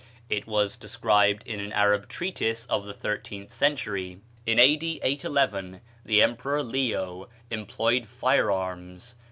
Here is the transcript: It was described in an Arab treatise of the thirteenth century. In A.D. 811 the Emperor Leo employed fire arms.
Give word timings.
It 0.31 0.47
was 0.47 0.77
described 0.77 1.43
in 1.45 1.59
an 1.59 1.71
Arab 1.73 2.07
treatise 2.09 2.65
of 2.65 2.87
the 2.87 2.93
thirteenth 2.95 3.51
century. 3.51 4.17
In 4.47 4.57
A.D. 4.57 4.99
811 5.03 5.79
the 6.05 6.23
Emperor 6.23 6.63
Leo 6.63 7.29
employed 7.51 8.07
fire 8.07 8.49
arms. 8.49 9.15